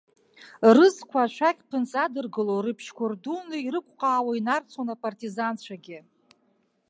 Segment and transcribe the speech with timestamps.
[0.75, 5.99] Рызқәа ашәақь ԥынҵа адыргыло рыбжьқәа рдуны ирықәҟаауа инарцон апартизанцәагьы.